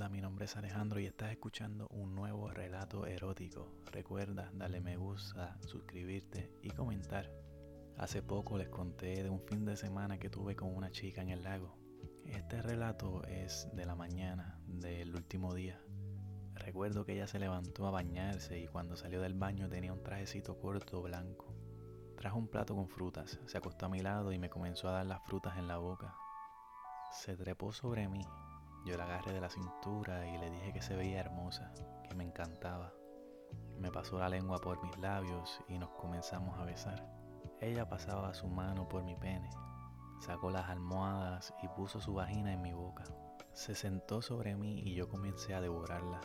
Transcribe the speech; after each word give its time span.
Hola, 0.00 0.08
mi 0.08 0.22
nombre 0.22 0.46
es 0.46 0.56
Alejandro 0.56 0.98
y 0.98 1.04
estás 1.04 1.30
escuchando 1.30 1.86
un 1.88 2.14
nuevo 2.14 2.48
relato 2.48 3.04
erótico. 3.04 3.70
Recuerda 3.92 4.50
darle 4.54 4.80
me 4.80 4.96
gusta, 4.96 5.58
suscribirte 5.66 6.50
y 6.62 6.70
comentar. 6.70 7.30
Hace 7.98 8.22
poco 8.22 8.56
les 8.56 8.70
conté 8.70 9.22
de 9.22 9.28
un 9.28 9.42
fin 9.42 9.66
de 9.66 9.76
semana 9.76 10.18
que 10.18 10.30
tuve 10.30 10.56
con 10.56 10.74
una 10.74 10.90
chica 10.90 11.20
en 11.20 11.28
el 11.28 11.42
lago. 11.42 11.76
Este 12.24 12.62
relato 12.62 13.22
es 13.26 13.68
de 13.74 13.84
la 13.84 13.94
mañana 13.94 14.58
del 14.66 15.14
último 15.14 15.54
día. 15.54 15.78
Recuerdo 16.54 17.04
que 17.04 17.12
ella 17.12 17.26
se 17.26 17.38
levantó 17.38 17.86
a 17.86 17.90
bañarse 17.90 18.58
y 18.58 18.68
cuando 18.68 18.96
salió 18.96 19.20
del 19.20 19.34
baño 19.34 19.68
tenía 19.68 19.92
un 19.92 20.02
trajecito 20.02 20.58
corto 20.58 21.02
blanco. 21.02 21.54
Trajo 22.16 22.38
un 22.38 22.48
plato 22.48 22.74
con 22.74 22.88
frutas, 22.88 23.38
se 23.44 23.58
acostó 23.58 23.84
a 23.84 23.90
mi 23.90 24.00
lado 24.00 24.32
y 24.32 24.38
me 24.38 24.48
comenzó 24.48 24.88
a 24.88 24.92
dar 24.92 25.04
las 25.04 25.22
frutas 25.26 25.58
en 25.58 25.68
la 25.68 25.76
boca. 25.76 26.16
Se 27.12 27.36
trepó 27.36 27.70
sobre 27.74 28.08
mí 28.08 28.24
yo 28.84 28.96
la 28.96 29.04
agarré 29.04 29.32
de 29.32 29.40
la 29.40 29.50
cintura 29.50 30.26
y 30.26 30.38
le 30.38 30.50
dije 30.50 30.72
que 30.72 30.82
se 30.82 30.96
veía 30.96 31.20
hermosa, 31.20 31.72
que 32.08 32.14
me 32.14 32.24
encantaba. 32.24 32.92
Me 33.78 33.90
pasó 33.90 34.18
la 34.18 34.28
lengua 34.28 34.58
por 34.58 34.82
mis 34.82 34.96
labios 34.98 35.60
y 35.68 35.78
nos 35.78 35.90
comenzamos 35.90 36.58
a 36.58 36.64
besar. 36.64 37.06
Ella 37.60 37.88
pasaba 37.88 38.32
su 38.34 38.48
mano 38.48 38.88
por 38.88 39.02
mi 39.02 39.16
pene, 39.16 39.50
sacó 40.20 40.50
las 40.50 40.68
almohadas 40.68 41.54
y 41.62 41.68
puso 41.68 42.00
su 42.00 42.14
vagina 42.14 42.52
en 42.52 42.62
mi 42.62 42.72
boca. 42.72 43.04
Se 43.52 43.74
sentó 43.74 44.22
sobre 44.22 44.56
mí 44.56 44.80
y 44.80 44.94
yo 44.94 45.08
comencé 45.08 45.54
a 45.54 45.60
devorarla. 45.60 46.20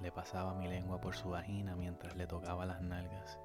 Le 0.00 0.10
pasaba 0.10 0.54
mi 0.54 0.68
lengua 0.68 1.00
por 1.00 1.14
su 1.14 1.30
vagina 1.30 1.76
mientras 1.76 2.16
le 2.16 2.26
tocaba 2.26 2.66
las 2.66 2.82
nalgas. 2.82 3.38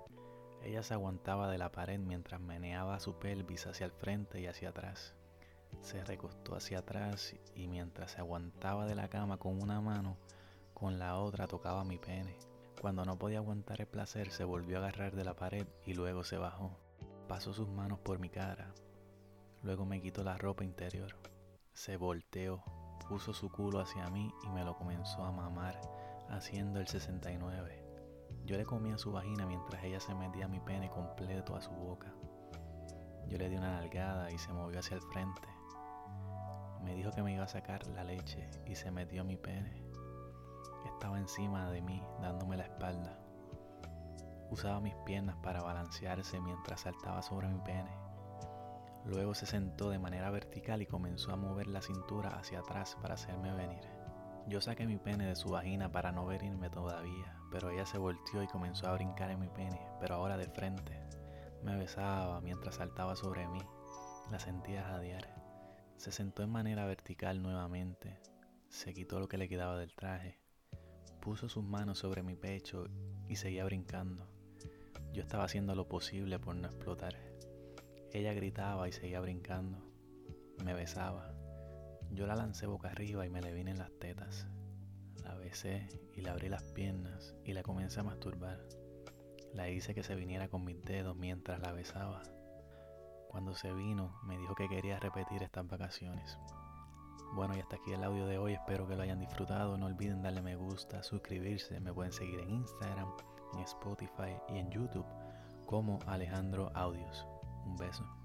Ella 0.63 0.83
se 0.83 0.93
aguantaba 0.93 1.49
de 1.49 1.57
la 1.57 1.71
pared 1.71 1.99
mientras 1.99 2.39
meneaba 2.39 2.99
su 2.99 3.17
pelvis 3.17 3.67
hacia 3.67 3.85
el 3.85 3.91
frente 3.91 4.39
y 4.39 4.47
hacia 4.47 4.69
atrás. 4.69 5.15
Se 5.81 6.03
recostó 6.03 6.55
hacia 6.55 6.79
atrás 6.79 7.35
y 7.55 7.67
mientras 7.67 8.11
se 8.11 8.19
aguantaba 8.19 8.85
de 8.85 8.95
la 8.95 9.09
cama 9.09 9.37
con 9.37 9.61
una 9.61 9.81
mano, 9.81 10.17
con 10.73 10.99
la 10.99 11.17
otra 11.17 11.47
tocaba 11.47 11.83
mi 11.83 11.97
pene. 11.97 12.37
Cuando 12.79 13.05
no 13.05 13.17
podía 13.17 13.39
aguantar 13.39 13.81
el 13.81 13.87
placer, 13.87 14.31
se 14.31 14.43
volvió 14.43 14.77
a 14.77 14.79
agarrar 14.79 15.15
de 15.15 15.23
la 15.23 15.35
pared 15.35 15.67
y 15.85 15.93
luego 15.93 16.23
se 16.23 16.37
bajó. 16.37 16.77
Pasó 17.27 17.53
sus 17.53 17.67
manos 17.67 17.99
por 17.99 18.19
mi 18.19 18.29
cara. 18.29 18.73
Luego 19.63 19.85
me 19.85 20.01
quitó 20.01 20.23
la 20.23 20.37
ropa 20.37 20.63
interior. 20.63 21.15
Se 21.73 21.97
volteó, 21.97 22.63
puso 23.07 23.33
su 23.33 23.51
culo 23.51 23.79
hacia 23.79 24.07
mí 24.09 24.33
y 24.43 24.49
me 24.49 24.63
lo 24.63 24.75
comenzó 24.75 25.23
a 25.23 25.31
mamar, 25.31 25.79
haciendo 26.29 26.79
el 26.79 26.87
69. 26.87 27.83
Yo 28.45 28.57
le 28.57 28.65
comía 28.65 28.97
su 28.97 29.11
vagina 29.11 29.45
mientras 29.45 29.83
ella 29.83 29.99
se 29.99 30.15
metía 30.15 30.47
mi 30.47 30.59
pene 30.59 30.89
completo 30.89 31.55
a 31.55 31.61
su 31.61 31.71
boca. 31.71 32.13
Yo 33.27 33.37
le 33.37 33.49
di 33.49 33.55
una 33.55 33.73
nalgada 33.73 34.31
y 34.31 34.37
se 34.37 34.51
movió 34.51 34.79
hacia 34.79 34.95
el 34.95 35.01
frente. 35.03 35.47
Me 36.83 36.95
dijo 36.95 37.11
que 37.11 37.23
me 37.23 37.33
iba 37.33 37.43
a 37.43 37.47
sacar 37.47 37.85
la 37.87 38.03
leche 38.03 38.49
y 38.65 38.75
se 38.75 38.91
metió 38.91 39.23
mi 39.23 39.37
pene. 39.37 39.83
Estaba 40.85 41.17
encima 41.17 41.69
de 41.71 41.81
mí 41.81 42.03
dándome 42.21 42.57
la 42.57 42.63
espalda. 42.63 43.17
Usaba 44.49 44.81
mis 44.81 44.95
piernas 45.05 45.37
para 45.37 45.61
balancearse 45.61 46.39
mientras 46.41 46.81
saltaba 46.81 47.21
sobre 47.21 47.47
mi 47.47 47.59
pene. 47.59 47.91
Luego 49.05 49.33
se 49.33 49.45
sentó 49.45 49.89
de 49.89 49.97
manera 49.97 50.29
vertical 50.29 50.81
y 50.81 50.85
comenzó 50.85 51.31
a 51.31 51.37
mover 51.37 51.67
la 51.67 51.81
cintura 51.81 52.37
hacia 52.37 52.59
atrás 52.59 52.97
para 53.01 53.15
hacerme 53.15 53.53
venir. 53.53 53.81
Yo 54.47 54.59
saqué 54.61 54.85
mi 54.85 54.97
pene 54.97 55.25
de 55.25 55.35
su 55.35 55.49
vagina 55.49 55.91
para 55.91 56.11
no 56.11 56.25
venirme 56.25 56.69
todavía, 56.69 57.37
pero 57.51 57.69
ella 57.69 57.85
se 57.85 57.97
volteó 57.97 58.43
y 58.43 58.47
comenzó 58.47 58.87
a 58.87 58.93
brincar 58.93 59.31
en 59.31 59.39
mi 59.39 59.49
pene, 59.49 59.79
pero 59.99 60.15
ahora 60.15 60.37
de 60.37 60.47
frente. 60.49 60.99
Me 61.63 61.77
besaba 61.77 62.41
mientras 62.41 62.75
saltaba 62.75 63.15
sobre 63.15 63.47
mí. 63.47 63.61
La 64.29 64.39
sentía 64.39 64.83
jadear. 64.83 65.40
Se 66.01 66.11
sentó 66.11 66.41
en 66.41 66.49
manera 66.49 66.87
vertical 66.87 67.43
nuevamente, 67.43 68.17
se 68.69 68.91
quitó 68.91 69.19
lo 69.19 69.27
que 69.27 69.37
le 69.37 69.47
quedaba 69.47 69.77
del 69.77 69.93
traje, 69.93 70.39
puso 71.21 71.47
sus 71.47 71.63
manos 71.63 71.99
sobre 71.99 72.23
mi 72.23 72.35
pecho 72.35 72.87
y 73.27 73.35
seguía 73.35 73.65
brincando. 73.65 74.27
Yo 75.13 75.21
estaba 75.21 75.43
haciendo 75.43 75.75
lo 75.75 75.87
posible 75.87 76.39
por 76.39 76.55
no 76.55 76.67
explotar. 76.67 77.13
Ella 78.11 78.33
gritaba 78.33 78.89
y 78.89 78.93
seguía 78.93 79.19
brincando. 79.19 79.77
Me 80.65 80.73
besaba. 80.73 81.35
Yo 82.09 82.25
la 82.25 82.35
lancé 82.35 82.65
boca 82.65 82.89
arriba 82.89 83.23
y 83.27 83.29
me 83.29 83.43
le 83.43 83.53
vine 83.53 83.69
en 83.69 83.77
las 83.77 83.91
tetas. 83.99 84.47
La 85.23 85.35
besé 85.35 85.87
y 86.15 86.21
le 86.21 86.31
abrí 86.31 86.49
las 86.49 86.63
piernas 86.63 87.35
y 87.45 87.53
la 87.53 87.61
comencé 87.61 87.99
a 87.99 88.03
masturbar. 88.05 88.67
La 89.53 89.69
hice 89.69 89.93
que 89.93 90.01
se 90.01 90.15
viniera 90.15 90.47
con 90.47 90.65
mis 90.65 90.83
dedos 90.83 91.15
mientras 91.15 91.59
la 91.59 91.73
besaba. 91.73 92.23
Cuando 93.31 93.55
se 93.55 93.71
vino, 93.71 94.19
me 94.23 94.37
dijo 94.37 94.55
que 94.55 94.67
quería 94.67 94.99
repetir 94.99 95.41
estas 95.41 95.65
vacaciones. 95.65 96.37
Bueno, 97.33 97.55
y 97.55 97.61
hasta 97.61 97.77
aquí 97.77 97.93
el 97.93 98.03
audio 98.03 98.25
de 98.25 98.37
hoy. 98.37 98.55
Espero 98.55 98.85
que 98.89 98.97
lo 98.97 99.03
hayan 99.03 99.21
disfrutado. 99.21 99.77
No 99.77 99.85
olviden 99.85 100.21
darle 100.21 100.41
me 100.41 100.57
gusta, 100.57 101.01
suscribirse. 101.01 101.79
Me 101.79 101.93
pueden 101.93 102.11
seguir 102.11 102.41
en 102.41 102.49
Instagram, 102.49 103.07
en 103.53 103.61
Spotify 103.61 104.35
y 104.49 104.57
en 104.57 104.69
YouTube 104.69 105.05
como 105.65 105.99
Alejandro 106.07 106.71
Audios. 106.75 107.25
Un 107.65 107.77
beso. 107.77 108.20